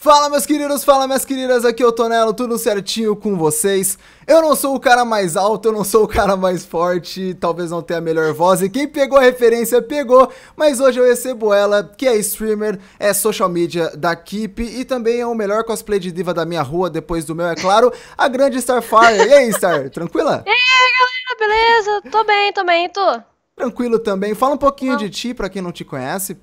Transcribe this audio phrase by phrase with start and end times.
[0.00, 3.98] Fala meus queridos, fala minhas queridas, aqui é o Tonelo, tudo certinho com vocês.
[4.28, 7.72] Eu não sou o cara mais alto, eu não sou o cara mais forte, talvez
[7.72, 11.52] não tenha a melhor voz, e quem pegou a referência pegou, mas hoje eu recebo
[11.52, 15.98] ela, que é streamer, é social media da Keep e também é o melhor cosplay
[15.98, 19.28] de diva da minha rua, depois do meu, é claro, a grande Starfire.
[19.28, 20.44] E aí, Star, tranquila?
[20.46, 22.02] E aí, galera, beleza?
[22.08, 23.22] Tô bem, tô bem, tu?
[23.56, 24.32] Tranquilo também.
[24.36, 26.36] Fala um pouquinho de ti, pra quem não te conhece.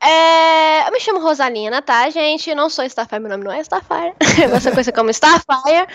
[0.00, 2.54] É, eu me chamo Rosalina, tá, gente?
[2.54, 4.14] Não sou Starfire, meu nome não é Starfire.
[4.42, 5.86] Eu gosto coisa como Starfire.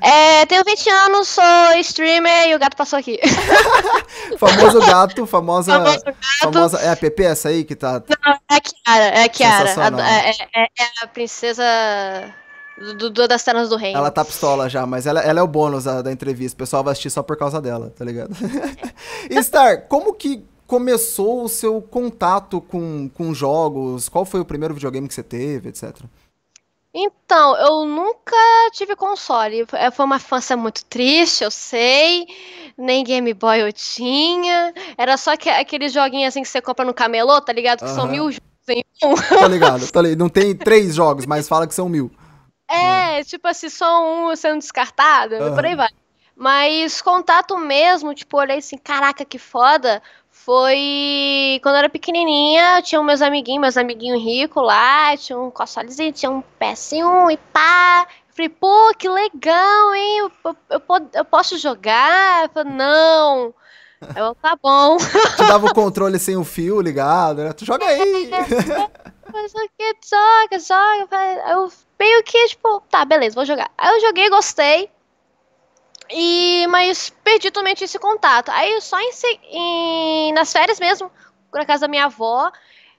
[0.00, 1.44] É, tenho 20 anos, sou
[1.80, 3.20] streamer e o gato passou aqui.
[4.38, 5.72] Famoso gato, famosa.
[5.72, 6.16] Famoso gato.
[6.40, 8.02] Famosa, é a Pepe essa aí que tá.
[8.08, 9.74] Não, é a Kiara, é a Kiara.
[9.76, 10.68] A, é, é, é,
[11.02, 11.64] a princesa.
[12.96, 13.98] Do, do, das cenas do reino.
[13.98, 16.54] Ela tá pistola já, mas ela, ela é o bônus da, da entrevista.
[16.54, 18.34] O pessoal vai assistir só por causa dela, tá ligado?
[19.28, 24.08] e Star, como que começou o seu contato com, com jogos?
[24.08, 25.96] Qual foi o primeiro videogame que você teve, etc?
[26.94, 28.36] Então, eu nunca
[28.72, 29.66] tive console.
[29.72, 32.24] É, foi uma infância muito triste, eu sei.
[32.78, 34.72] Nem Game Boy eu tinha.
[34.96, 37.80] Era só que, aqueles joguinhos assim que você compra no camelô, tá ligado?
[37.80, 39.14] Que são mil jogos em um.
[39.40, 40.18] Tá ligado, tá ligado.
[40.20, 42.12] Não tem três jogos, mas fala que são mil.
[42.70, 43.24] É, uhum.
[43.24, 45.52] tipo assim, só um sendo descartado, uhum.
[45.52, 45.90] por aí vai.
[46.36, 50.00] Mas contato mesmo, tipo, olhei assim, caraca, que foda
[50.44, 56.12] foi quando eu era pequenininha, tinha meus amiguinhos, meus amiguinhos ricos lá, tinha um consolezinho,
[56.12, 58.06] tinha um PS1 e pá.
[58.28, 60.18] Eu falei, pô, que legal, hein?
[60.18, 62.44] Eu, eu, eu, eu posso jogar?
[62.44, 63.54] Eu falei, não.
[64.16, 64.96] Eu, tá bom.
[65.36, 67.52] Tu dava o controle sem o fio ligado, né?
[67.52, 68.30] Tu joga aí.
[69.32, 69.94] Mas o que?
[70.02, 71.50] Joga, joga.
[71.50, 73.70] Eu meio que, tipo, tá, beleza, vou jogar.
[73.76, 74.90] Aí eu joguei, gostei.
[76.12, 78.50] E, mas perdi totalmente esse contato.
[78.50, 79.10] Aí só em,
[79.50, 81.10] em, nas férias mesmo,
[81.52, 82.50] na casa da minha avó.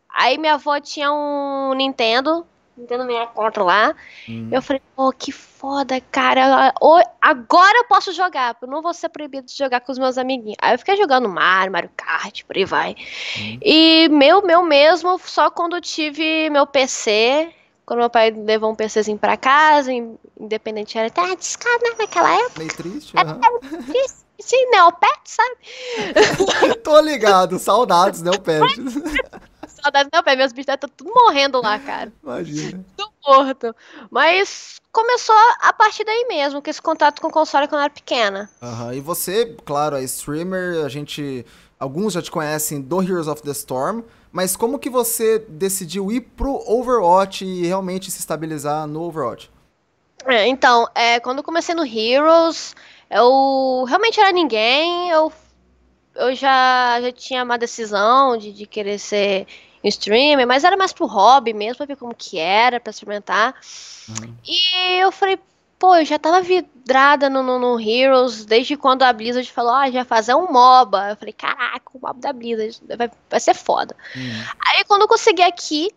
[0.09, 2.45] Aí minha avó tinha um Nintendo,
[2.75, 3.95] Nintendo 64 lá.
[4.27, 4.49] Hum.
[4.51, 6.73] Eu falei, pô, que foda, cara.
[7.21, 10.57] Agora eu posso jogar, eu não vou ser proibido de jogar com os meus amiguinhos.
[10.61, 12.95] Aí eu fiquei jogando Mario, Mario Kart, por aí vai.
[13.37, 13.59] Hum.
[13.61, 17.53] E meu, meu mesmo, só quando eu tive meu PC,
[17.91, 19.91] quando meu pai levou um PCzinho pra casa,
[20.39, 21.35] independente era até né,
[21.99, 22.59] naquela época.
[22.59, 23.83] Meio triste, era, uhum.
[23.83, 25.57] triste, sim, Neopet, sabe?
[26.85, 28.61] Tô ligado, saudades Neopet.
[29.67, 32.13] saudades Neopet, meus bichos estão tudo morrendo lá, cara.
[32.23, 32.85] Imagina.
[32.95, 33.75] Tudo morto.
[34.09, 37.93] Mas começou a partir daí mesmo, com esse contato com o console quando eu era
[37.93, 38.49] pequena.
[38.61, 38.93] Uhum.
[38.93, 41.45] E você, claro, é streamer, a gente...
[41.77, 46.21] Alguns já te conhecem do Heroes of the Storm, mas como que você decidiu ir
[46.21, 49.51] pro Overwatch e realmente se estabilizar no Overwatch?
[50.25, 52.75] É, então, é, quando eu comecei no Heroes,
[53.09, 55.31] eu realmente era ninguém, eu,
[56.15, 59.47] eu já, já tinha uma decisão de, de querer ser
[59.83, 63.55] streamer, mas era mais pro hobby mesmo, pra ver como que era, pra experimentar.
[64.07, 64.35] Uhum.
[64.45, 65.39] E eu falei,
[65.81, 69.89] pô, eu já tava vidrada no, no, no, Heroes desde quando a Blizzard falou, ah,
[69.89, 71.09] já fazer um MOBA.
[71.09, 73.95] Eu falei, caraca, o MOBA da Blizzard vai, vai ser foda.
[74.15, 74.43] Hum.
[74.67, 75.89] Aí quando eu consegui aqui,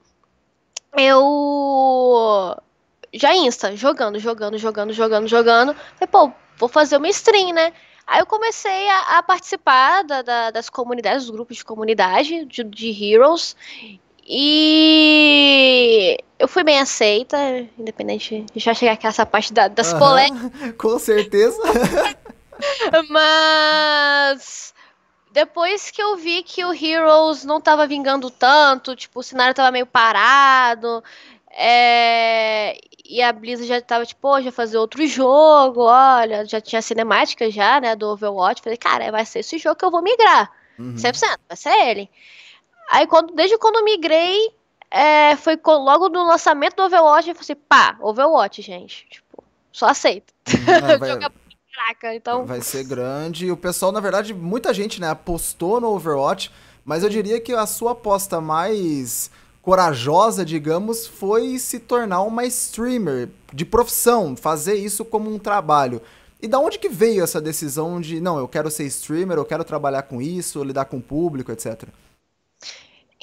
[0.97, 2.57] eu
[3.13, 5.75] já insta, jogando, jogando, jogando, jogando, jogando.
[5.75, 7.71] Falei, pô, vou fazer uma stream, né?
[8.07, 12.65] Aí eu comecei a, a participar da, da, das comunidades, dos grupos de comunidade de,
[12.65, 13.55] de Heroes.
[14.27, 17.37] E eu fui bem aceita,
[17.79, 18.45] independente.
[18.65, 19.99] Vai chegar aqui nessa parte da, das uhum.
[20.79, 21.61] Com certeza.
[23.11, 24.75] Mas
[25.35, 29.73] depois que eu vi que o Heroes não tava vingando tanto, tipo, o cenário tava
[29.73, 31.03] meio parado,
[31.51, 32.79] é...
[33.05, 37.51] e a Blizzard já tava tipo, pô, já fazer outro jogo, olha, já tinha cinemática
[37.51, 40.95] já, né, do Overwatch, falei, cara, vai ser esse jogo que eu vou migrar, uhum.
[40.95, 42.09] 100%, vai ser ele.
[42.91, 44.53] Aí, quando, desde quando eu migrei,
[44.91, 49.07] é, foi logo no lançamento do Overwatch, eu falei assim, pá, Overwatch, gente.
[49.11, 50.33] Tipo, só aceita.
[50.67, 51.19] É, vai,
[51.75, 52.47] Caraca, então...
[52.47, 53.47] vai ser grande.
[53.47, 56.51] E o pessoal, na verdade, muita gente, né, apostou no Overwatch,
[56.85, 59.31] mas eu diria que a sua aposta mais
[59.61, 66.01] corajosa, digamos, foi se tornar uma streamer de profissão, fazer isso como um trabalho.
[66.41, 69.65] E da onde que veio essa decisão de, não, eu quero ser streamer, eu quero
[69.65, 71.89] trabalhar com isso, lidar com o público, etc?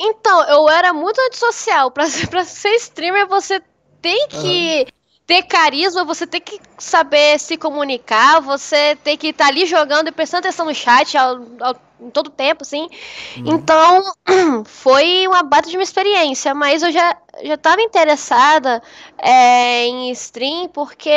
[0.04, 1.92] Então, eu era muito antissocial.
[1.92, 3.62] Pra, pra ser streamer, você
[4.02, 4.86] tem que uhum.
[5.28, 10.08] ter carisma, você tem que saber se comunicar, você tem que estar tá ali jogando
[10.08, 12.90] e prestando atenção no chat ao, ao, em todo tempo, assim.
[13.38, 13.44] Uhum.
[13.54, 14.04] Então,
[14.66, 18.82] foi uma bata de uma experiência, mas eu já, já tava interessada
[19.20, 21.12] é, em stream, porque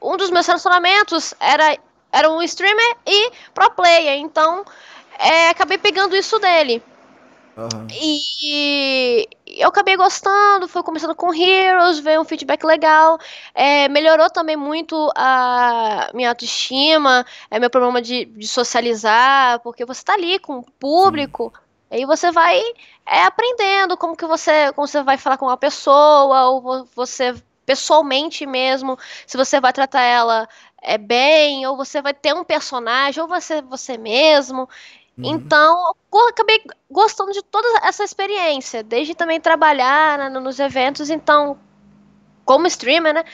[0.00, 1.76] um dos meus relacionamentos era,
[2.12, 4.64] era um streamer e pro player, então
[5.18, 6.80] é, acabei pegando isso dele.
[7.58, 7.88] Uhum.
[7.90, 13.18] E eu acabei gostando, fui começando com Heroes, veio um feedback legal.
[13.52, 20.04] É, melhorou também muito a minha autoestima, é, meu problema de, de socializar, porque você
[20.04, 21.52] tá ali com o público.
[21.52, 21.62] Sim.
[21.90, 22.60] Aí você vai
[23.04, 27.34] é, aprendendo como que você, como você vai falar com uma pessoa, ou você
[27.66, 30.48] pessoalmente mesmo, se você vai tratar ela
[30.80, 34.68] é, bem, ou você vai ter um personagem, ou você você mesmo.
[35.18, 35.24] Uhum.
[35.24, 35.94] Então,
[36.28, 41.58] acabei gostando de toda essa experiência, desde também trabalhar né, nos eventos, então,
[42.44, 43.24] como streamer, né?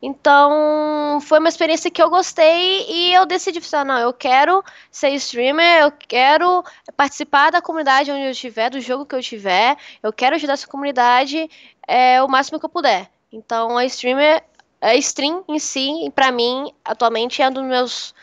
[0.00, 5.10] Então, foi uma experiência que eu gostei e eu decidi, ah, não, eu quero ser
[5.10, 6.64] streamer, eu quero
[6.96, 10.66] participar da comunidade onde eu estiver, do jogo que eu tiver, eu quero ajudar essa
[10.66, 11.50] comunidade
[11.88, 13.10] é, o máximo que eu puder.
[13.32, 14.44] Então, a streamer,
[14.80, 18.14] a stream em si, para mim, atualmente é um dos meus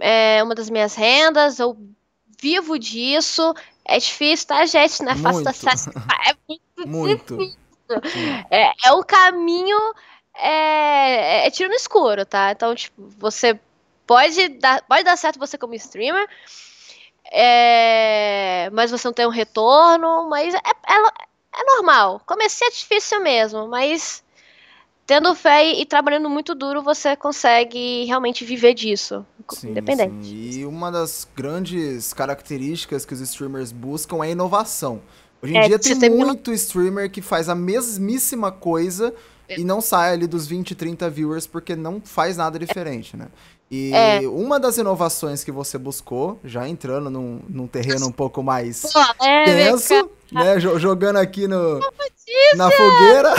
[0.00, 1.76] é uma das minhas rendas, eu
[2.44, 3.54] vivo disso.
[3.86, 5.02] É difícil, tá, gente?
[5.02, 5.90] Não é fácil acesso.
[5.90, 7.36] É muito, muito.
[7.38, 7.58] difícil.
[8.50, 9.78] É, é o caminho.
[10.36, 12.52] É, é tiro no escuro, tá?
[12.52, 13.58] Então, tipo, você
[14.06, 16.28] pode dar, pode dar certo você como streamer,
[17.30, 22.20] é, mas você não tem um retorno, mas é, é, é normal.
[22.26, 24.23] Comecei é difícil mesmo, mas
[25.06, 30.26] tendo fé e, trabalhando muito duro, você consegue realmente viver disso, sim, independente.
[30.26, 30.50] Sim.
[30.60, 35.02] E uma das grandes características que os streamers buscam é inovação.
[35.44, 39.14] Hoje em é, dia tem muito streamer que faz a mesmíssima coisa
[39.46, 39.60] é.
[39.60, 43.28] e não sai ali dos 20, 30 viewers porque não faz nada diferente, né?
[43.70, 44.20] E é.
[44.26, 49.00] uma das inovações que você buscou, já entrando num, num terreno um pouco mais Pô,
[49.22, 50.58] é, tenso, né?
[50.58, 51.78] Jogando aqui no,
[52.56, 53.34] na fogueira.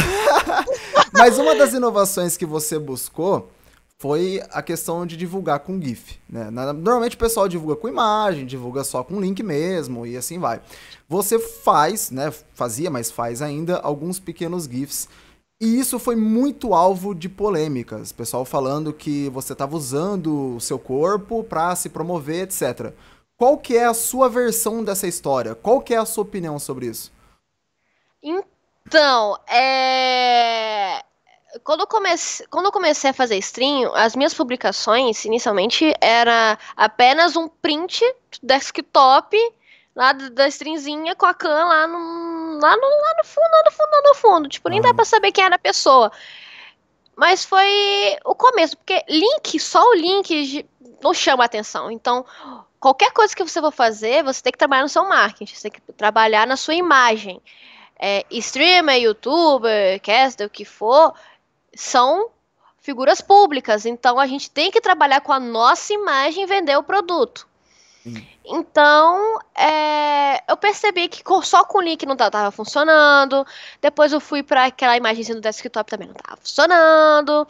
[1.12, 3.50] Mas uma das inovações que você buscou
[3.98, 6.20] foi a questão de divulgar com GIF.
[6.30, 6.50] Né?
[6.52, 10.62] Normalmente o pessoal divulga com imagem, divulga só com link mesmo e assim vai.
[11.08, 12.32] Você faz, né?
[12.54, 15.08] Fazia, mas faz ainda alguns pequenos GIFs.
[15.62, 18.12] E isso foi muito alvo de polêmicas.
[18.12, 22.94] Pessoal falando que você estava usando o seu corpo para se promover, etc.
[23.38, 25.56] Qual que é a sua versão dessa história?
[25.56, 27.12] Qual que é a sua opinião sobre isso?
[28.22, 31.04] Então, é...
[31.63, 37.36] Quando eu, comecei, quando eu comecei a fazer stream, as minhas publicações, inicialmente, era apenas
[37.36, 38.04] um print
[38.42, 39.38] desktop
[39.96, 43.72] lá da streamzinha com a cam lá no, lá no, lá no fundo, lá no
[43.72, 44.50] fundo, lá no fundo.
[44.50, 46.12] Tipo, nem dá pra saber quem era a pessoa.
[47.16, 50.66] Mas foi o começo, porque link, só o link
[51.01, 51.90] não chama atenção.
[51.90, 52.25] Então,
[52.80, 55.80] qualquer coisa que você for fazer, você tem que trabalhar no seu marketing, você tem
[55.80, 57.42] que trabalhar na sua imagem
[58.00, 61.13] é, streamer, youtuber, caster, o que for,
[61.75, 62.30] são
[62.80, 63.86] figuras públicas.
[63.86, 67.48] Então a gente tem que trabalhar com a nossa imagem e vender o produto.
[68.45, 73.45] Então, é, eu percebi que só com o link não estava funcionando.
[73.81, 77.48] Depois eu fui para aquela imagem do desktop também não estava funcionando.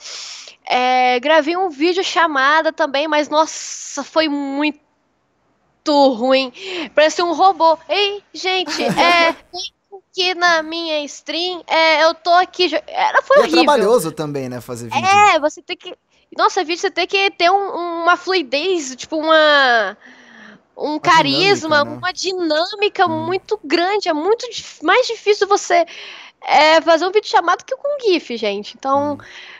[0.65, 4.79] É, gravei um vídeo chamada também, mas nossa, foi muito
[5.85, 6.53] ruim.
[6.95, 7.77] Parece um robô.
[7.89, 9.35] Ei, gente, é,
[10.09, 12.69] aqui na minha stream, é, eu tô aqui.
[12.87, 13.61] Era, foi e é horrível.
[13.61, 15.07] É trabalhoso também, né, fazer vídeo.
[15.07, 15.95] É, você tem que.
[16.37, 19.97] Nossa, vídeo você tem que ter um, uma fluidez, tipo, uma.
[20.77, 21.97] Um uma carisma, dinâmica, né?
[21.97, 23.25] uma dinâmica hum.
[23.25, 24.09] muito grande.
[24.09, 24.45] É muito
[24.83, 25.85] mais difícil você
[26.41, 28.75] é, fazer um vídeo chamado que com GIF, gente.
[28.77, 29.17] Então, hum.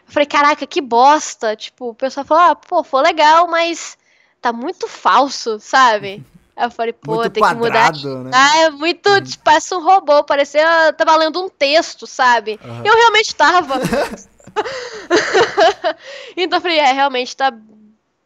[0.08, 1.56] eu falei, caraca, que bosta.
[1.56, 3.98] Tipo, o pessoal falou, ah, pô, foi legal, mas
[4.42, 6.24] tá muito falso, sabe?
[6.58, 8.24] Eu falei, pô, muito tem quadrado, que mudar.
[8.24, 8.32] Né?
[8.34, 12.60] Ah, é muito, tipo, parece um robô, parecia, eu tava lendo um texto, sabe?
[12.64, 12.82] Uhum.
[12.86, 13.76] Eu realmente tava.
[16.38, 17.54] então eu falei, é, realmente tá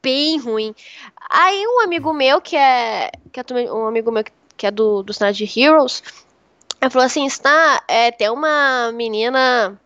[0.01, 0.75] bem ruim.
[1.29, 4.23] Aí um amigo meu, que é, que é um amigo meu
[4.55, 6.03] que é do, do cenário de Heroes,
[6.81, 9.79] ele falou assim, está, é, tem uma menina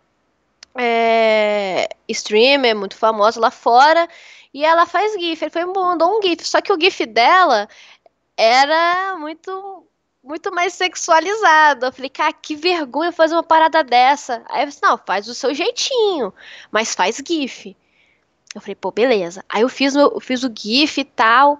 [0.76, 4.08] é, streamer muito famosa lá fora,
[4.54, 5.44] e ela faz GIF.
[5.44, 7.68] Ele foi mandou um GIF, só que o GIF dela
[8.38, 9.88] era muito
[10.24, 11.86] muito mais sexualizado.
[11.86, 14.42] Eu falei, cara, que vergonha fazer uma parada dessa.
[14.50, 16.34] Aí eu falei, não, faz do seu jeitinho,
[16.72, 17.76] mas faz GIF.
[18.56, 19.44] Eu falei, pô, beleza.
[19.50, 21.60] Aí eu fiz, eu fiz o GIF e tal.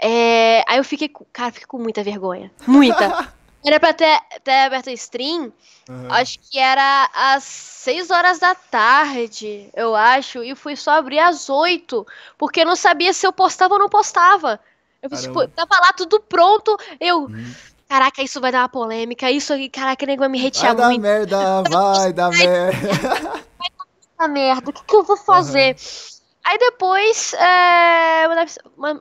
[0.00, 2.52] É, aí eu fiquei, cara, fiquei com muita vergonha.
[2.66, 3.32] Muita.
[3.64, 5.52] era pra ter, ter aberto a stream,
[5.88, 6.12] uhum.
[6.12, 11.50] acho que era às 6 horas da tarde, eu acho, e fui só abrir às
[11.50, 12.06] 8,
[12.36, 14.60] porque eu não sabia se eu postava ou não postava.
[15.02, 17.24] Eu tipo, tava lá tudo pronto, eu.
[17.24, 17.54] Hum.
[17.88, 21.02] Caraca, isso vai dar uma polêmica, isso aqui, caraca, nego vai me retear vai muito.
[21.02, 23.30] Dar merda, vai dar merda.
[23.58, 23.70] Vai
[24.18, 25.74] dar merda, o que, que eu vou fazer?
[25.74, 26.18] Uhum.
[26.44, 28.26] Aí depois é,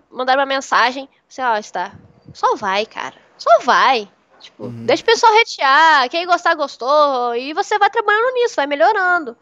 [0.10, 1.94] mandaram uma mensagem, você, ó, está,
[2.34, 4.10] só vai, cara, só vai.
[4.40, 4.86] Tipo, uhum.
[4.86, 9.36] deixa o pessoal retear, quem gostar, gostou, e você vai trabalhando nisso, vai melhorando.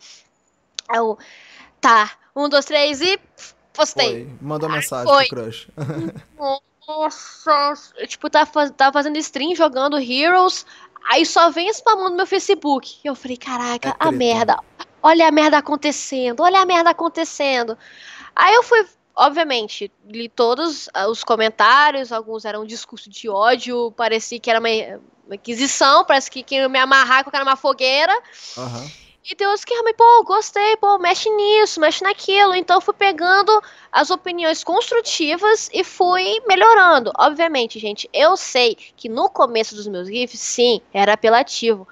[0.93, 1.19] Eu,
[1.79, 3.19] tá, um, dois, três e
[3.75, 4.25] postei.
[4.25, 4.37] Foi.
[4.41, 5.27] Mandou mensagem Foi.
[5.27, 5.67] pro crush.
[6.87, 7.73] Nossa,
[8.07, 10.65] tipo, tava, tava fazendo stream jogando Heroes,
[11.09, 12.99] aí só vem spamando no meu Facebook.
[13.03, 14.59] E eu falei, caraca, é a merda.
[15.01, 17.77] Olha a merda acontecendo, olha a merda acontecendo.
[18.35, 23.91] Aí eu fui obviamente, li todos ah, os comentários, alguns eram um discurso de ódio,
[23.91, 24.69] parecia que era uma,
[25.25, 28.13] uma inquisição, parece que queriam me amarrar com uma fogueira.
[28.57, 28.91] Uhum.
[29.29, 32.53] E tem outros que realmente, pô, gostei, pô, mexe nisso, mexe naquilo.
[32.53, 33.59] Então eu fui pegando
[33.91, 37.11] as opiniões construtivas e fui melhorando.
[37.17, 41.87] Obviamente, gente, eu sei que no começo dos meus GIFs, sim, era apelativo.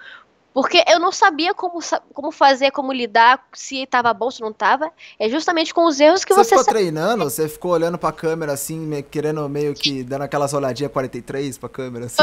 [0.54, 1.80] Porque eu não sabia como,
[2.14, 4.92] como fazer, como lidar, se estava bom, se não estava.
[5.18, 6.44] É justamente com os erros que você.
[6.44, 7.24] Você ficou treinando?
[7.24, 12.06] Você ficou olhando pra câmera assim, querendo meio que dando aquelas olhadinhas 43 pra câmera
[12.06, 12.18] assim?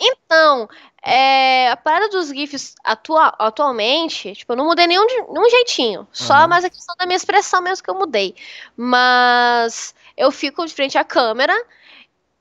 [0.00, 0.68] Então,
[1.02, 6.00] é, a parada dos GIFs atua, atualmente, tipo, eu não mudei nenhum, nenhum jeitinho.
[6.00, 6.06] Uhum.
[6.12, 8.34] Só mais a questão da minha expressão mesmo que eu mudei.
[8.76, 11.54] Mas eu fico de frente à câmera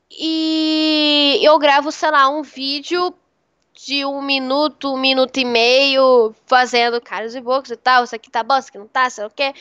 [0.10, 3.14] e eu gravo, sei lá, um vídeo
[3.74, 8.32] de um minuto, um minuto e meio, fazendo caras e bocas e tal, isso aqui
[8.32, 9.54] tá bom, isso aqui não tá, sei o quê.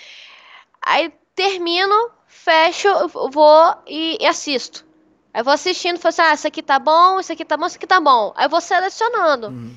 [0.81, 4.87] Aí termino, fecho, vou e assisto.
[5.35, 7.77] Aí vou assistindo, falo assim, ah, isso aqui tá bom, isso aqui tá bom, isso
[7.77, 8.33] aqui tá bom.
[8.37, 9.49] Aí vou selecionando.
[9.49, 9.77] Uhum.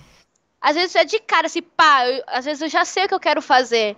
[0.61, 3.13] Às vezes é de cara, assim, pá, eu, às vezes eu já sei o que
[3.15, 3.97] eu quero fazer.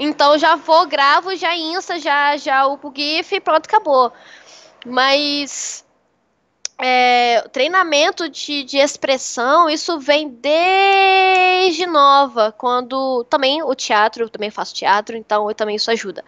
[0.00, 4.12] Então já vou, gravo, já insta, já, já upo GIF e pronto, acabou.
[4.84, 5.84] Mas
[6.76, 14.50] é, treinamento de, de expressão, isso vem desde nova, quando também o teatro, eu também
[14.50, 16.24] faço teatro, então eu também isso ajuda.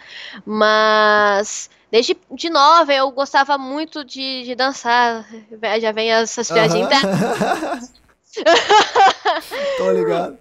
[0.47, 5.27] Mas desde de nova eu gostava muito de, de dançar,
[5.81, 7.99] já vem essas piadinhas uhum.
[9.79, 10.39] Tô ligado.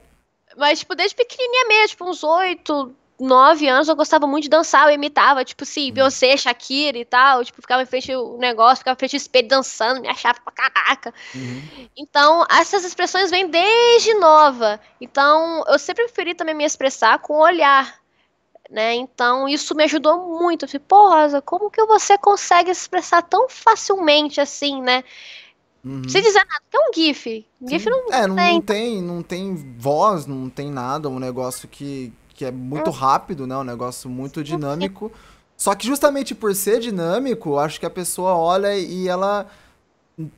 [0.58, 4.88] Mas, tipo, desde pequenininha mesmo, tipo, uns oito, 9 anos eu gostava muito de dançar,
[4.88, 5.94] eu imitava, tipo assim, uhum.
[5.94, 9.48] Beyoncé, Shakira e tal, tipo, ficava em frente o negócio, ficava em frente ao espelho
[9.48, 11.13] dançando, me achava pra caraca.
[11.34, 11.88] Uhum.
[11.96, 14.80] Então, essas expressões vêm desde nova.
[15.01, 18.00] Então, eu sempre preferi também me expressar com o olhar,
[18.69, 18.95] né?
[18.95, 20.65] Então, isso me ajudou muito.
[20.65, 25.03] Eu falei, pô, Rosa, como que você consegue se expressar tão facilmente assim, né?
[25.83, 26.07] Uhum.
[26.09, 27.45] Sem dizer nada, é um GIF.
[27.65, 28.53] GIF não, é, não, tem.
[28.53, 29.01] não tem.
[29.01, 33.57] Não tem voz, não tem nada, um negócio que que é muito rápido, né?
[33.57, 35.12] Um negócio muito dinâmico.
[35.57, 39.47] Só que justamente por ser dinâmico, acho que a pessoa olha e ela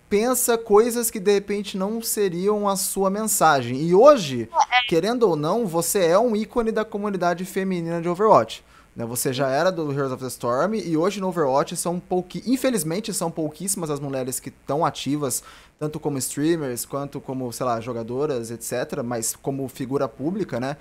[0.09, 3.81] pensa coisas que de repente não seriam a sua mensagem.
[3.81, 4.49] E hoje,
[4.87, 8.63] querendo ou não, você é um ícone da comunidade feminina de Overwatch.
[8.95, 9.05] Né?
[9.05, 12.43] Você já era do Heroes of the Storm e hoje no Overwatch são pouqui...
[12.45, 15.41] infelizmente são pouquíssimas as mulheres que estão ativas,
[15.79, 20.75] tanto como streamers quanto como, sei lá, jogadoras, etc, mas como figura pública, né?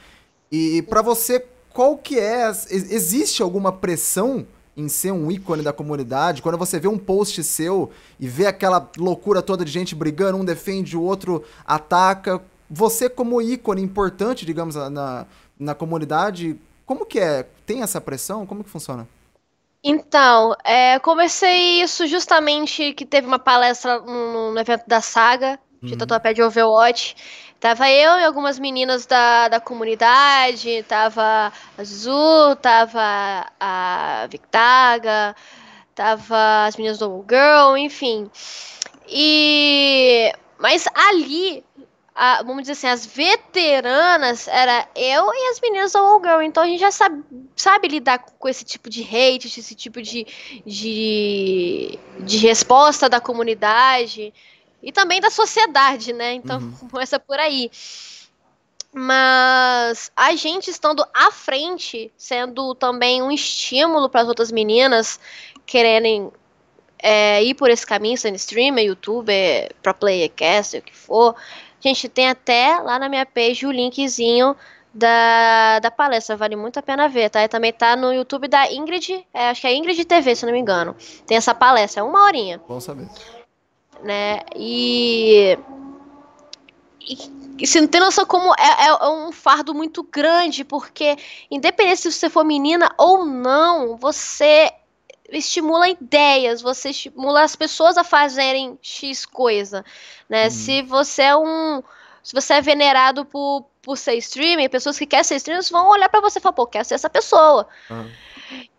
[0.51, 2.49] E para você, qual que é?
[2.49, 4.45] Existe alguma pressão
[4.79, 6.41] em ser um ícone da comunidade?
[6.41, 10.45] Quando você vê um post seu e vê aquela loucura toda de gente brigando, um
[10.45, 12.41] defende, o outro ataca.
[12.71, 15.27] Você, como ícone importante, digamos, na,
[15.59, 16.57] na comunidade,
[16.87, 17.45] como que é?
[17.67, 18.47] Tem essa pressão?
[18.47, 19.07] Como que funciona?
[19.83, 25.93] Então, é, comecei isso justamente que teve uma palestra no, no evento da Saga, de
[25.93, 25.99] uhum.
[25.99, 27.17] Tatuapé de Overwatch.
[27.61, 35.35] Tava eu e algumas meninas da, da comunidade, tava a Zuzu, tava a Victaga,
[35.93, 38.31] tava as meninas do Girl, enfim.
[39.09, 41.65] E mas ali,
[42.15, 46.43] a, vamos dizer assim, as veteranas era eu e as meninas do All Girl.
[46.43, 47.25] Então a gente já sabe,
[47.57, 50.25] sabe lidar com esse tipo de hate, esse tipo de,
[50.65, 54.33] de, de resposta da comunidade
[54.83, 56.35] e também da sociedade, né?
[56.35, 56.73] Então uhum.
[56.91, 57.71] começa por aí.
[58.93, 65.21] Mas a gente estando à frente, sendo também um estímulo para as outras meninas
[65.67, 66.33] quererem
[66.99, 71.35] é, ir por esse caminho, sendo streamer, youtuber, pro player cast, o que for.
[71.81, 74.57] Gente tem até lá na minha page o linkzinho
[74.93, 77.45] da, da palestra, vale muito a pena ver, tá?
[77.45, 80.53] E também tá no YouTube da Ingrid, é, acho que é Ingrid TV, se não
[80.53, 80.97] me engano.
[81.27, 82.61] Tem essa palestra, é uma horinha.
[82.67, 83.07] Bom saber
[84.03, 84.41] né?
[84.55, 85.59] E,
[87.01, 91.17] e, você não tem noção como é, é, é, um fardo muito grande, porque
[91.51, 94.73] independente se você for menina ou não, você
[95.31, 99.85] estimula ideias, você estimula as pessoas a fazerem X coisa,
[100.29, 100.45] né?
[100.45, 100.51] Uhum.
[100.51, 101.83] Se você é um
[102.23, 106.11] se você é venerado por, por ser streamer, pessoas que querem ser streamers vão olhar
[106.11, 107.67] para você e falar, pô, quer ser essa pessoa.
[107.89, 108.11] Uhum.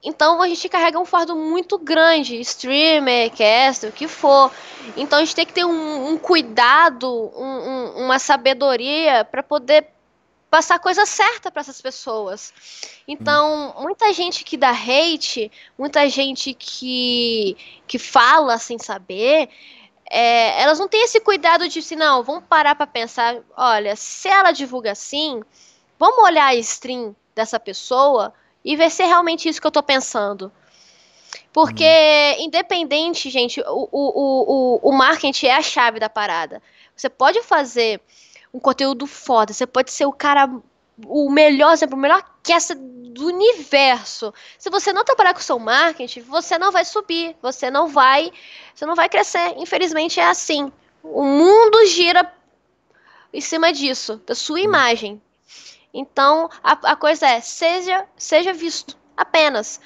[0.04, 4.52] Então a gente carrega um fardo muito grande, streamer, caster, o que for.
[4.96, 9.88] Então a gente tem que ter um, um cuidado, um, um, uma sabedoria para poder
[10.50, 12.52] passar a coisa certa para essas pessoas.
[13.08, 19.50] Então, muita gente que dá hate, muita gente que, que fala sem saber,
[20.10, 24.28] é, elas não têm esse cuidado de assim, não, vamos parar para pensar, olha, se
[24.28, 25.44] ela divulga assim,
[26.00, 28.34] vamos olhar a stream dessa pessoa
[28.64, 30.52] e ver se é realmente isso que eu tô pensando.
[31.52, 32.46] Porque, uhum.
[32.46, 36.62] independente, gente, o, o, o, o marketing é a chave da parada.
[36.96, 38.02] Você pode fazer
[38.54, 40.50] um conteúdo foda, você pode ser o cara,
[41.06, 44.34] o melhor, exemplo, o melhor caster do universo.
[44.58, 48.32] Se você não trabalhar com o seu marketing, você não vai subir, você não vai,
[48.74, 49.56] você não vai crescer.
[49.58, 50.72] Infelizmente é assim.
[51.04, 52.32] O mundo gira
[53.34, 55.22] em cima disso, da sua imagem.
[55.94, 59.82] Então, a, a coisa é, seja, seja visto, apenas.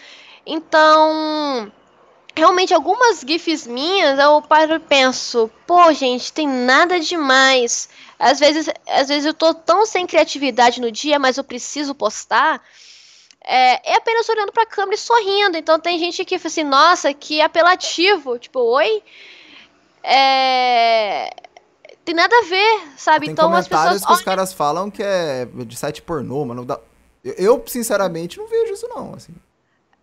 [0.46, 1.72] Então,
[2.36, 7.90] realmente algumas gifs minhas eu paro e penso, pô, gente, tem nada demais.
[8.20, 12.62] Às vezes, às vezes eu tô tão sem criatividade no dia, mas eu preciso postar.
[13.46, 15.58] É, é apenas olhando para a câmera e sorrindo.
[15.58, 18.40] Então tem gente que fala assim, nossa, que apelativo.
[18.40, 19.04] Tipo, oi?
[20.02, 21.30] É,
[22.04, 23.26] tem nada a ver, sabe?
[23.28, 24.06] Tem então as pessoas.
[24.06, 26.66] que os caras falam que é de site pornô, mano.
[27.24, 29.34] Eu, sinceramente, não vejo isso, não, assim.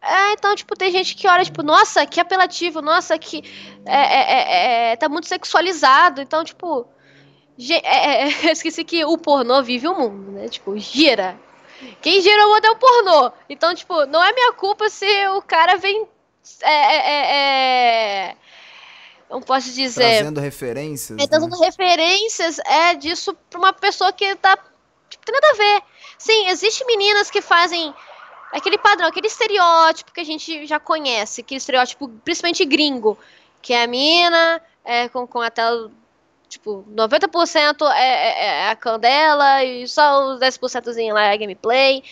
[0.03, 3.43] É, então, tipo, tem gente que olha, tipo, nossa, que apelativo, nossa, que
[3.85, 6.23] é, é, é, é tá muito sexualizado.
[6.23, 6.87] Então, tipo,
[7.69, 10.49] é, é esqueci que o pornô vive o mundo, né?
[10.49, 11.39] Tipo, gira.
[12.01, 13.33] Quem gira o mundo é o pornô.
[13.49, 16.07] Então, tipo, não é minha culpa se o cara vem.
[16.63, 18.35] É,
[19.31, 20.01] não posso dizer.
[20.01, 21.19] Trazendo referências.
[21.19, 21.67] É, trazendo né?
[21.67, 24.59] referências é disso pra uma pessoa que tá.
[25.09, 25.83] Tipo, tem nada a ver.
[26.19, 27.95] Sim, existem meninas que fazem
[28.53, 33.17] aquele padrão, aquele estereótipo que a gente já conhece, aquele estereótipo principalmente gringo,
[33.63, 35.91] que é a mina é, com, com a tela,
[36.49, 42.03] tipo, 90% é, é, é a candela e só os 10% lá é a gameplay.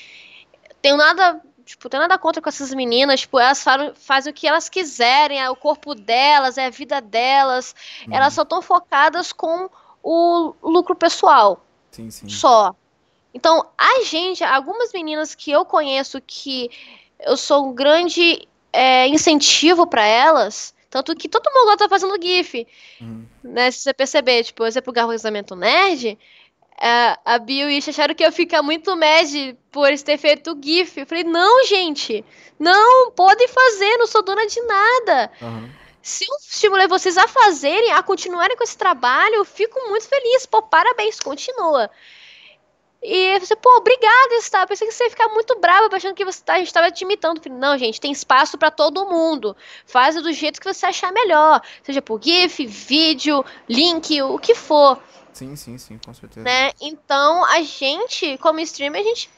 [0.81, 4.49] Tenho nada, tipo, tenho nada contra com essas meninas, tipo, elas fazem, fazem o que
[4.49, 7.75] elas quiserem, é o corpo delas, é a vida delas,
[8.07, 8.15] uhum.
[8.15, 9.69] elas só estão focadas com
[10.03, 11.63] o lucro pessoal.
[11.91, 12.29] Sim, sim.
[12.29, 12.75] Só.
[13.35, 16.71] Então, a gente, algumas meninas que eu conheço que
[17.21, 22.67] eu sou um grande é, incentivo para elas, tanto que todo mundo tá fazendo GIF.
[23.01, 23.27] Uhum.
[23.45, 26.19] Né, se você perceber, tipo, exemplo, o Garrosamento Nerd,
[26.81, 31.01] a, a Bill e acharam que eu ficar muito mad por ter feito o GIF.
[31.01, 32.25] Eu falei, não, gente,
[32.59, 35.31] não, podem fazer, não sou dona de nada.
[35.43, 35.71] Uhum.
[36.01, 40.47] Se eu estimulei vocês a fazerem, a continuarem com esse trabalho, eu fico muito feliz.
[40.47, 41.91] Pô, parabéns, continua.
[43.03, 44.67] E você, pô, obrigada, está.
[44.67, 47.03] Pensei que você ia ficar muito brava, achando que você tá, a gente estava te
[47.03, 47.41] imitando.
[47.41, 49.57] Falei, não, gente, tem espaço para todo mundo.
[49.87, 51.61] Faz do jeito que você achar melhor.
[51.83, 55.01] Seja por GIF, vídeo, link, o que for.
[55.39, 56.43] Sim, sim, sim, com certeza.
[56.43, 56.73] Né?
[56.81, 59.31] Então, a gente, como streamer, a gente.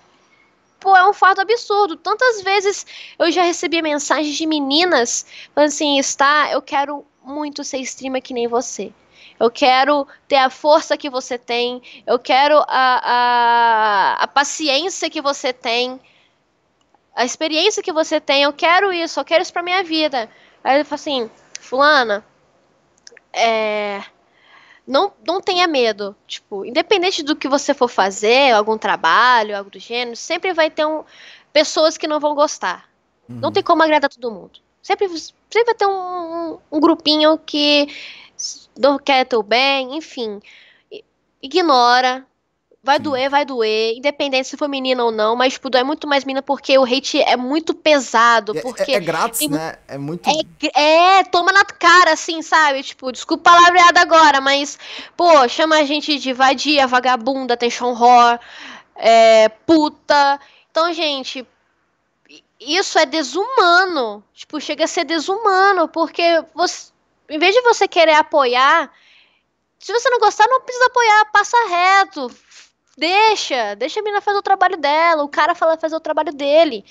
[0.79, 1.95] Pô, é um fato absurdo.
[1.97, 2.87] Tantas vezes
[3.19, 8.33] eu já recebi mensagens de meninas falando assim: está, eu quero muito ser streamer que
[8.33, 8.93] nem você
[9.41, 15.23] eu quero ter a força que você tem, eu quero a, a, a paciência que
[15.23, 15.99] você tem,
[17.17, 20.29] a experiência que você tem, eu quero isso, eu quero isso pra minha vida.
[20.63, 22.23] Aí ele fala assim, fulana,
[23.33, 24.03] é,
[24.91, 26.17] não, não tenha medo.
[26.27, 30.85] Tipo, independente do que você for fazer, algum trabalho, algo do gênero, sempre vai ter
[30.85, 31.05] um,
[31.53, 32.91] pessoas que não vão gostar.
[33.29, 33.37] Uhum.
[33.37, 34.59] Não tem como agradar todo mundo.
[34.83, 37.87] Sempre, sempre vai ter um, um, um grupinho que
[38.77, 40.41] não quer teu bem, enfim.
[41.41, 42.27] Ignora.
[42.83, 43.03] Vai Sim.
[43.03, 46.41] doer, vai doer, independente se for menina ou não, mas tipo, dói muito mais menina
[46.41, 48.57] porque o hate é muito pesado.
[48.57, 49.77] É, porque é, é grátis, tem, né?
[49.87, 50.29] É muito.
[50.29, 52.83] É, é, toma na cara, assim, sabe?
[52.83, 54.79] Tipo, desculpa a palavreada agora, mas,
[55.17, 58.39] pô, chama a gente de vadia, vagabunda, tension horror,
[58.97, 60.41] é, puta.
[60.71, 61.47] Então, gente,
[62.59, 64.25] isso é desumano.
[64.33, 66.91] Tipo, chega a ser desumano, porque você
[67.31, 68.93] em vez de você querer apoiar,
[69.79, 72.31] se você não gostar, não precisa apoiar, passa reto.
[73.01, 76.85] Deixa, deixa a menina fazer o trabalho dela, o cara fala fazer o trabalho dele.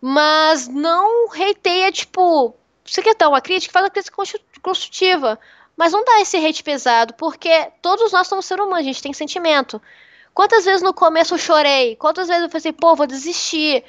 [0.00, 2.52] Mas não reiteia, tipo,
[2.84, 4.16] você quer dar uma crítica, faz uma crítica
[4.60, 5.38] construtiva.
[5.76, 9.12] Mas não dá esse hate pesado, porque todos nós somos seres humanos, a gente tem
[9.12, 9.80] sentimento.
[10.34, 11.94] Quantas vezes no começo eu chorei?
[11.94, 13.84] Quantas vezes eu falei, pô, vou desistir?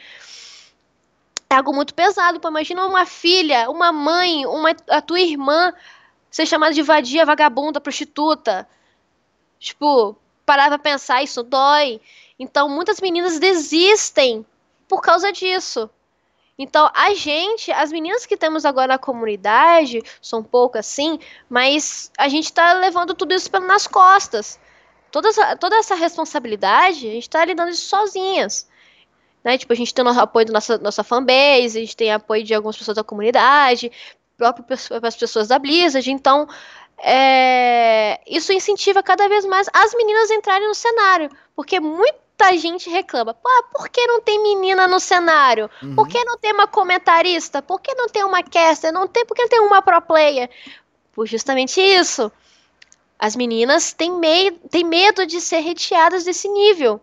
[1.50, 2.39] é algo muito pesado.
[2.39, 5.74] Pô, imagina uma filha, uma mãe, uma, a tua irmã
[6.30, 8.69] ser chamada de vadia, vagabunda, prostituta.
[9.60, 10.15] Tipo,
[10.50, 12.02] parar pra pensar, isso dói.
[12.40, 14.44] Então, muitas meninas desistem
[14.88, 15.88] por causa disso.
[16.58, 22.28] Então, a gente, as meninas que temos agora na comunidade, são poucas sim, mas a
[22.28, 24.60] gente tá levando tudo isso nas costas.
[25.12, 28.68] Toda essa, toda essa responsabilidade, a gente tá lidando isso sozinhas.
[29.44, 29.56] Né?
[29.56, 32.56] Tipo, a gente tem o apoio da nossa, nossa fanbase, a gente tem apoio de
[32.56, 33.92] algumas pessoas da comunidade,
[34.40, 34.66] próprio
[35.04, 36.48] as pessoas da Blizzard, então
[37.02, 42.90] é, isso incentiva cada vez mais as meninas a entrarem no cenário, porque muita gente
[42.90, 45.70] reclama, Pô, por que não tem menina no cenário?
[45.82, 45.96] Uhum.
[45.96, 47.62] Por que não tem uma comentarista?
[47.62, 48.92] Por que não tem uma caster?
[48.92, 50.50] Não tem, por que não tem uma pro player?
[51.14, 52.32] Por justamente isso.
[53.18, 57.02] As meninas têm, mei têm medo de ser reteadas desse nível.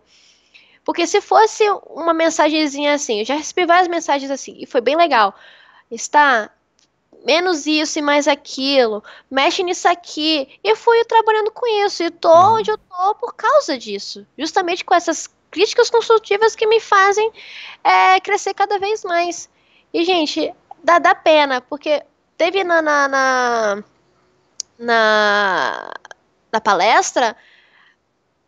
[0.83, 4.95] Porque se fosse uma mensagenzinha assim, eu já recebi várias mensagens assim, e foi bem
[4.95, 5.35] legal.
[5.91, 6.49] Está
[7.27, 10.47] menos isso e mais aquilo, mexe nisso aqui.
[10.63, 12.53] E eu fui trabalhando com isso, e tô uhum.
[12.53, 14.25] onde eu tô por causa disso.
[14.39, 17.29] Justamente com essas críticas construtivas que me fazem
[17.83, 19.49] é, crescer cada vez mais.
[19.93, 22.01] E, gente, dá, dá pena, porque
[22.37, 23.83] teve na, na, na,
[24.79, 25.93] na,
[26.49, 27.35] na palestra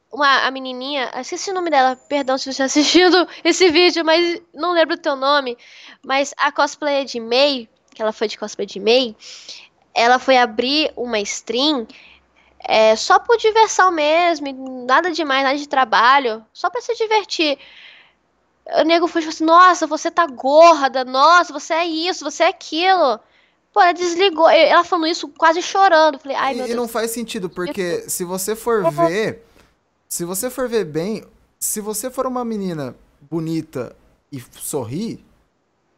[0.10, 4.72] uma, a menininha, esqueci o nome dela, perdão se você assistindo esse vídeo, mas não
[4.72, 5.58] lembro o teu nome,
[6.02, 9.16] mas a cosplayer de May, que ela foi de cosplay de May,
[9.94, 11.88] ela foi abrir uma stream
[12.60, 17.58] é, só por diversão mesmo, nada demais, nada de trabalho, só para se divertir.
[18.80, 22.48] O nego foi tipo assim, nossa, você tá gorda, nossa, você é isso, você é
[22.50, 23.20] aquilo.
[23.74, 26.20] Pô, ela desligou, ela falando isso quase chorando.
[26.20, 26.72] Falei, ai, meu e, Deus.
[26.72, 29.44] E não faz sentido, porque se você for ver
[30.10, 31.24] se você for ver bem,
[31.60, 32.96] se você for uma menina
[33.30, 33.96] bonita
[34.32, 35.24] e sorrir,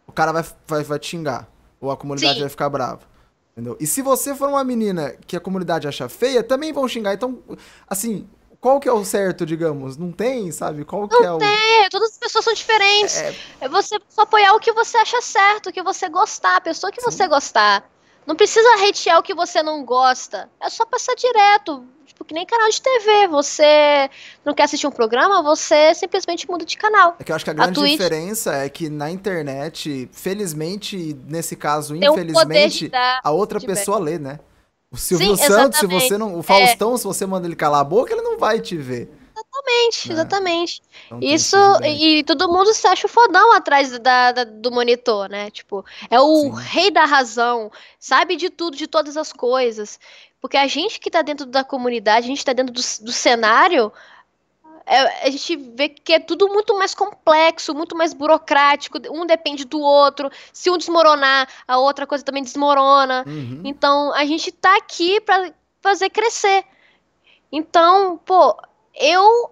[0.06, 1.50] o cara vai, vai, vai te xingar.
[1.82, 2.42] Ou a comunidade Sim.
[2.42, 3.02] vai ficar brava.
[3.52, 3.76] Entendeu?
[3.80, 7.14] E se você for uma menina que a comunidade acha feia, também vão xingar.
[7.14, 7.40] Então,
[7.88, 8.30] assim,
[8.62, 9.98] qual que é o certo, digamos?
[9.98, 10.86] Não tem, sabe?
[10.86, 11.38] Qual que não é o.
[11.40, 13.18] tem, todas as pessoas são diferentes.
[13.18, 13.36] É...
[13.62, 16.92] é você só apoiar o que você acha certo, o que você gostar, a pessoa
[16.92, 17.12] que Sim.
[17.12, 17.90] você gostar.
[18.26, 20.50] Não precisa hatear o que você não gosta.
[20.62, 21.84] É só passar direto.
[22.22, 23.28] Tipo, que nem canal de TV.
[23.28, 24.10] Você
[24.46, 27.16] não quer assistir um programa, você simplesmente muda de canal.
[27.20, 31.56] É que eu acho que a grande a diferença é que na internet, felizmente, nesse
[31.56, 32.92] caso, Tem infelizmente,
[33.24, 34.40] a outra pessoa lê, né?
[34.92, 36.38] O Silvio Sim, Santos, se você não.
[36.38, 36.98] O Faustão, é.
[36.98, 39.10] se você manda ele calar a boca, ele não vai te ver.
[39.34, 40.14] Exatamente, né?
[40.14, 40.82] exatamente.
[41.06, 45.50] Então, Isso, e todo mundo se acha fodão atrás da, da, do monitor, né?
[45.50, 46.54] Tipo, é o Sim.
[46.58, 49.98] rei da razão, sabe de tudo, de todas as coisas.
[50.42, 53.94] Porque a gente que tá dentro da comunidade, a gente tá dentro do, do cenário,
[54.86, 59.64] é, a gente vê que é tudo muito mais complexo, muito mais burocrático, um depende
[59.64, 60.30] do outro.
[60.52, 63.24] Se um desmoronar, a outra coisa também desmorona.
[63.28, 63.62] Uhum.
[63.64, 66.66] Então, a gente tá aqui para fazer crescer.
[67.52, 68.58] Então, pô,
[68.96, 69.52] eu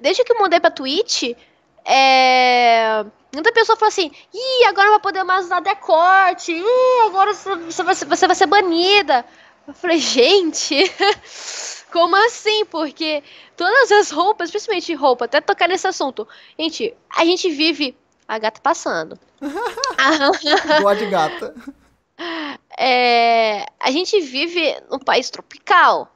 [0.00, 1.36] desde que eu mudei pra Twitch,
[1.84, 7.34] é, muita pessoa falou assim: ih, agora não vai poder mais usar decote, ih, agora
[7.34, 9.24] você vai, você vai ser banida.
[9.66, 10.76] Eu falei, gente,
[11.92, 12.64] como assim?
[12.66, 13.22] Porque
[13.56, 16.26] todas as roupas, principalmente roupa, até tocar nesse assunto,
[16.58, 17.96] gente, a gente vive
[18.28, 19.18] a gata passando.
[20.80, 21.54] Boa de gata.
[22.78, 26.14] É, a gente vive num país tropical.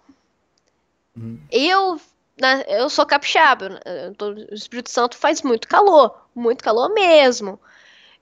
[1.16, 1.40] Uhum.
[1.50, 2.00] Eu,
[2.40, 3.80] na, eu sou capixaba.
[3.84, 6.14] Eu tô, o Espírito Santo faz muito calor.
[6.34, 7.60] Muito calor mesmo.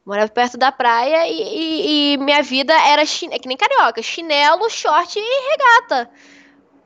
[0.06, 4.70] Morava perto da praia e, e, e minha vida era é que nem carioca, chinelo,
[4.70, 6.08] short e regata.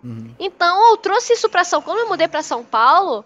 [0.03, 0.35] Uhum.
[0.39, 1.99] Então eu trouxe isso pra São Paulo.
[1.99, 3.23] Quando eu mudei pra São Paulo,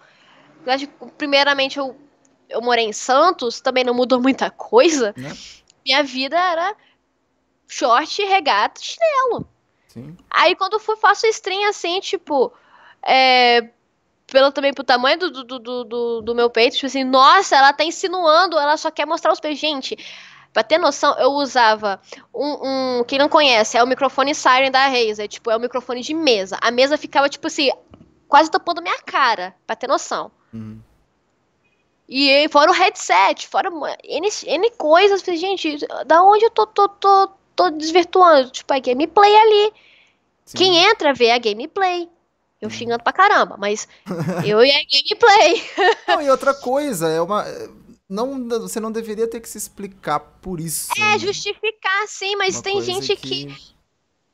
[1.17, 1.97] primeiramente eu,
[2.49, 5.15] eu morei em Santos, também não mudou muita coisa.
[5.17, 5.33] Né?
[5.87, 6.75] Minha vida era
[7.69, 9.47] short, regata, chinelo.
[9.87, 10.17] Sim.
[10.29, 12.53] Aí quando eu fui, faço stream assim, tipo,
[13.01, 13.69] é,
[14.27, 17.73] pelo também pro tamanho do, do, do, do, do meu peito, tipo assim, nossa, ela
[17.73, 19.61] tá insinuando, ela só quer mostrar os peitos.
[19.61, 19.97] Gente,
[20.53, 22.01] pra ter noção, eu usava
[22.35, 23.05] um, um.
[23.05, 25.29] Quem não conhece, é o microfone Siren da Razer.
[25.29, 26.59] Tipo, é o microfone de mesa.
[26.63, 27.71] A mesa ficava, tipo assim,
[28.29, 30.31] quase tapando minha cara, pra ter noção.
[30.53, 30.81] Uhum.
[32.09, 33.71] E fora o headset, fora
[34.05, 35.23] N, N coisas.
[35.23, 38.51] Gente, da onde eu tô, tô, tô, tô desvirtuando?
[38.51, 39.73] Tipo, a gameplay ali.
[40.45, 40.59] Sim.
[40.59, 42.09] Quem entra vê a gameplay.
[42.65, 43.87] Eu xingando pra caramba, mas
[44.43, 45.63] eu e a gameplay.
[46.09, 47.45] Não, e outra coisa, é uma.
[48.09, 50.91] Não, você não deveria ter que se explicar por isso.
[50.97, 51.19] É, né?
[51.19, 53.47] justificar, sim, mas uma tem gente que...
[53.47, 53.75] que.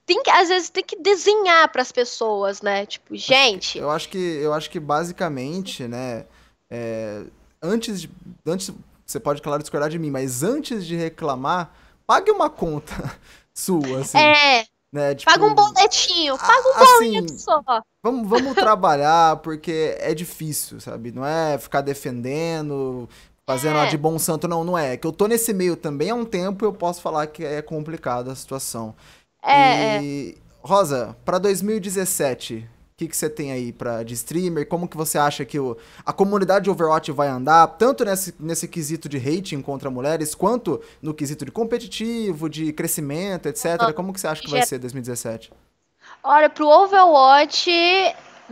[0.06, 2.86] Tem que, às vezes tem que desenhar para as pessoas, né?
[2.86, 3.78] Tipo, gente.
[3.78, 6.26] Eu acho que, eu acho que basicamente, né?
[6.68, 7.24] É,
[7.60, 8.10] antes de.
[8.46, 8.72] Antes,
[9.04, 11.72] você pode, claro, discordar de mim, mas antes de reclamar,
[12.06, 12.94] pague uma conta
[13.52, 14.18] sua, assim.
[14.18, 14.66] É.
[14.92, 15.14] Né?
[15.14, 17.62] Tipo, paga um boletinho, paga um assim, boleto só.
[18.02, 21.12] Vamos, vamos trabalhar, porque é difícil, sabe?
[21.12, 23.08] Não é ficar defendendo,
[23.50, 23.86] Fazendo é.
[23.86, 24.92] de bom santo, não, não é.
[24.92, 27.60] É que eu tô nesse meio também há um tempo eu posso falar que é
[27.60, 28.94] complicada a situação.
[29.42, 30.00] É.
[30.00, 30.38] E.
[30.62, 32.68] Rosa, pra 2017,
[33.00, 34.68] que, que você tem aí pra, de streamer?
[34.68, 38.68] Como que você acha que o, a comunidade de Overwatch vai andar, tanto nesse, nesse
[38.68, 43.94] quesito de hating contra mulheres, quanto no quesito de competitivo, de crescimento, etc.
[43.94, 45.50] Como que você acha que vai ser 2017?
[46.22, 47.70] Olha, pro Overwatch,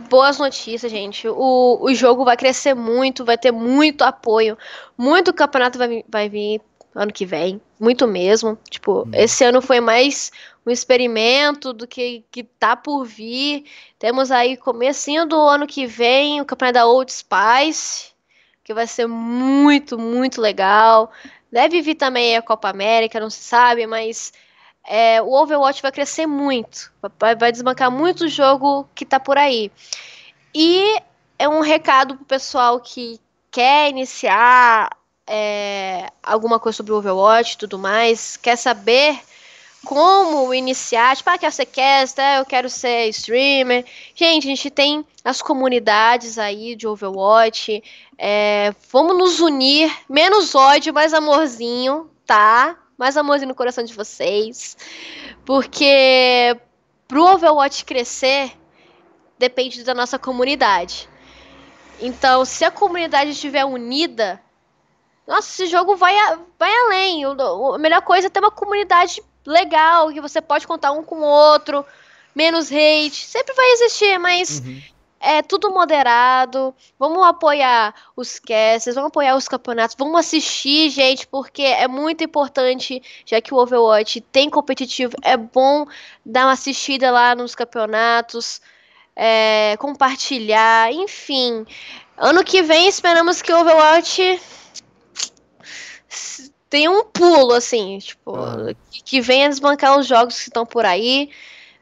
[0.09, 1.27] boas notícias, gente.
[1.27, 4.57] O, o jogo vai crescer muito, vai ter muito apoio.
[4.97, 6.59] Muito campeonato vai, vai vir
[6.93, 7.61] ano que vem.
[7.79, 8.57] Muito mesmo.
[8.69, 9.11] Tipo, hum.
[9.13, 10.31] esse ano foi mais
[10.65, 13.65] um experimento do que, que tá por vir.
[13.97, 18.11] Temos aí comecinho do ano que vem o campeonato da Old Spice,
[18.63, 21.11] que vai ser muito, muito legal.
[21.51, 24.31] Deve vir também a Copa América, não se sabe, mas
[24.87, 26.91] é, o Overwatch vai crescer muito.
[27.19, 29.71] Vai, vai desbancar muito o jogo que tá por aí.
[30.53, 30.99] E
[31.37, 33.19] é um recado pro pessoal que
[33.51, 34.89] quer iniciar
[35.31, 39.19] é, alguma coisa sobre o Overwatch e tudo mais, quer saber
[39.85, 43.85] como iniciar, tipo, ah, quero ser caster, eu quero ser streamer.
[44.15, 47.83] Gente, a gente tem as comunidades aí de Overwatch.
[48.17, 52.75] É, vamos nos unir, menos ódio, mais amorzinho, tá?
[52.97, 54.75] Mais amorzinho no coração de vocês.
[55.45, 56.57] Porque
[57.07, 58.51] pro Overwatch crescer,
[59.37, 61.07] depende da nossa comunidade.
[62.01, 64.41] Então, se a comunidade estiver unida,
[65.29, 66.15] nossa, esse jogo vai,
[66.57, 67.23] vai além.
[67.23, 71.23] A melhor coisa é ter uma comunidade legal, que você pode contar um com o
[71.23, 71.85] outro,
[72.33, 74.81] menos hate, sempre vai existir, mas uhum.
[75.19, 76.73] é tudo moderado.
[76.97, 82.99] Vamos apoiar os casters, vamos apoiar os campeonatos, vamos assistir, gente, porque é muito importante,
[83.23, 85.85] já que o Overwatch tem competitivo, é bom
[86.25, 88.59] dar uma assistida lá nos campeonatos.
[89.15, 91.65] É, compartilhar, enfim.
[92.17, 94.39] Ano que vem esperamos que o Overwatch
[96.69, 98.73] tem um pulo, assim, tipo, uhum.
[98.91, 101.29] que, que venha desbancar os jogos que estão por aí,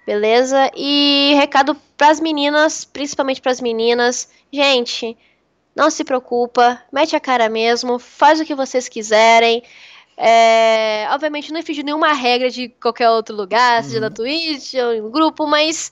[0.05, 0.71] beleza?
[0.75, 5.17] E recado pras meninas, principalmente pras meninas, gente,
[5.75, 9.61] não se preocupa, mete a cara mesmo, faz o que vocês quiserem.
[10.19, 14.13] É, obviamente não infringe nenhuma regra de qualquer outro lugar, seja na uhum.
[14.13, 15.91] Twitch ou no grupo, mas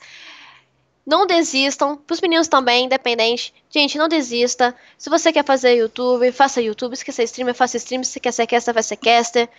[1.05, 1.95] não desistam.
[1.95, 3.53] Para os meninos também, independente.
[3.69, 4.75] Gente, não desista.
[4.97, 6.95] Se você quer fazer YouTube, faça YouTube.
[6.95, 8.03] Se quer ser streamer, faça stream.
[8.03, 9.49] Se quer ser caster, vai ser caster.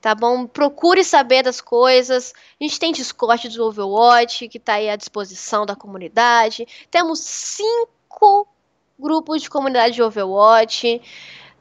[0.00, 0.46] Tá bom?
[0.46, 2.32] Procure saber das coisas.
[2.58, 6.66] A gente tem Discord do Overwatch, que está aí à disposição da comunidade.
[6.90, 8.48] Temos cinco
[8.98, 11.02] grupos de comunidade de Overwatch.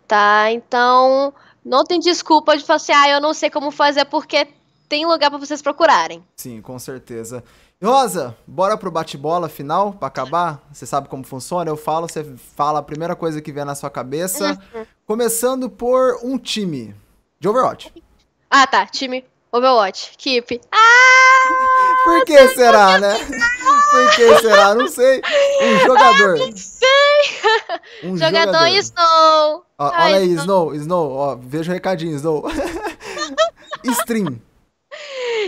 [0.07, 0.51] Tá?
[0.51, 4.47] Então, não tem desculpa de falar assim, ah, eu não sei como fazer, porque
[4.87, 6.23] tem lugar para vocês procurarem.
[6.37, 7.43] Sim, com certeza.
[7.81, 10.61] Rosa, bora pro bate-bola final pra acabar?
[10.71, 11.69] Você sabe como funciona?
[11.71, 14.59] Eu falo, você fala a primeira coisa que vier na sua cabeça.
[14.75, 14.85] Uhum.
[15.07, 16.93] Começando por um time
[17.39, 17.93] de Overwatch.
[18.49, 18.85] Ah, tá.
[18.85, 20.11] Time Overwatch.
[20.17, 20.59] Keep.
[20.69, 20.79] Ah!
[22.03, 23.15] Por que será, né?
[23.91, 24.75] Por que será?
[24.75, 25.21] Não sei.
[25.61, 26.35] Um jogador.
[26.35, 26.89] Ah, não sei.
[28.03, 28.67] Um jogador, jogador.
[28.77, 29.65] Snow.
[29.77, 30.73] Ó, olha aí, Snow.
[30.73, 30.75] Snow.
[30.75, 31.11] Snow.
[31.11, 32.45] Ó, veja o recadinho, Snow.
[33.83, 34.41] Stream.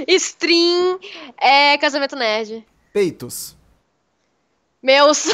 [0.08, 1.00] Stream
[1.40, 2.66] é casamento nerd.
[2.94, 3.56] Peitos.
[4.82, 5.28] Meus.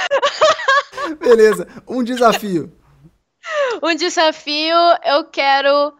[1.18, 1.66] Beleza.
[1.86, 2.72] Um desafio.
[3.82, 5.92] Um desafio, eu quero.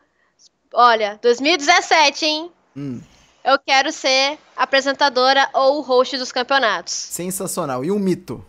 [0.73, 2.53] Olha, 2017, hein?
[2.75, 3.03] Hum.
[3.45, 6.95] Eu quero ser apresentadora ou host dos campeonatos.
[6.95, 7.85] Sensacional.
[7.85, 8.43] E um mito?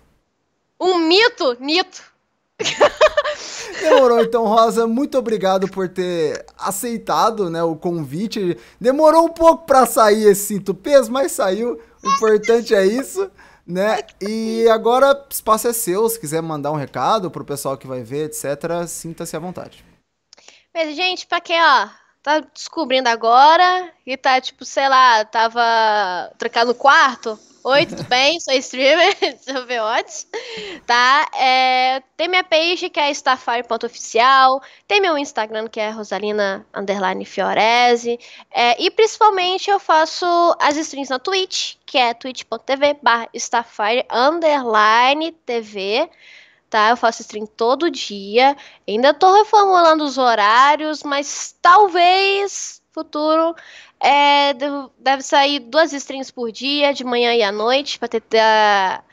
[0.80, 1.58] Um mito?
[1.60, 2.01] Nito.
[3.82, 8.58] Demorou, então, Rosa, muito obrigado por ter aceitado né, o convite.
[8.80, 11.80] Demorou um pouco para sair esse cinto peso, mas saiu.
[12.04, 13.30] O importante é isso,
[13.65, 14.00] né?
[14.22, 18.04] E agora o espaço é seu, se quiser mandar um recado pro pessoal que vai
[18.04, 19.84] ver, etc., sinta-se à vontade.
[20.74, 21.88] Mas, gente, pra quem, ó,
[22.22, 28.39] tá descobrindo agora e tá, tipo, sei lá, tava trancado no quarto, Oi, tudo bem?
[28.39, 30.28] Sou streamer de Overwatch,
[30.86, 31.28] tá?
[31.34, 36.63] É, tem minha page que é starfire.oficial, tem meu Instagram que é rosalina
[38.51, 40.28] é, e principalmente eu faço
[40.62, 43.28] as streams na Twitch, que é twitch.tv barra
[46.69, 46.89] tá?
[46.89, 48.56] Eu faço stream todo dia,
[48.88, 53.55] ainda tô reformulando os horários, mas talvez futuro
[53.99, 54.53] é,
[54.97, 59.03] deve sair duas streams por dia, de manhã e à noite, pra tentar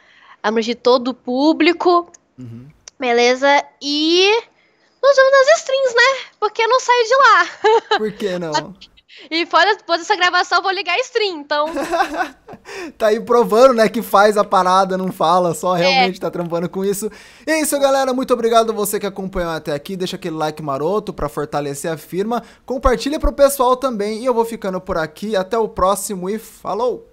[0.43, 2.11] abranger todo o público.
[2.39, 2.69] Uhum.
[2.99, 3.65] Beleza?
[3.83, 4.27] E
[5.03, 6.31] nos vemos nas streams, né?
[6.39, 7.99] Porque eu não saio de lá.
[7.99, 8.75] Por que não?
[9.31, 11.67] E fora, depois dessa gravação, eu vou ligar a stream, então.
[12.99, 16.21] tá aí provando, né, que faz a parada, não fala, só realmente é.
[16.21, 17.11] tá trampando com isso.
[17.47, 18.13] E é isso, galera.
[18.13, 19.97] Muito obrigado a você que acompanhou até aqui.
[19.97, 22.43] Deixa aquele like maroto para fortalecer a firma.
[22.65, 24.23] Compartilha pro pessoal também.
[24.23, 25.37] E eu vou ficando por aqui.
[25.37, 27.12] Até o próximo e falou!